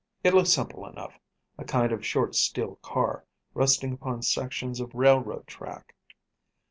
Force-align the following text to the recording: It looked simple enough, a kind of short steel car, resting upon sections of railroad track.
It 0.23 0.33
looked 0.33 0.47
simple 0.47 0.87
enough, 0.87 1.13
a 1.59 1.63
kind 1.63 1.91
of 1.91 2.03
short 2.03 2.33
steel 2.33 2.77
car, 2.77 3.23
resting 3.53 3.93
upon 3.93 4.23
sections 4.23 4.79
of 4.79 4.95
railroad 4.95 5.45
track. 5.45 5.93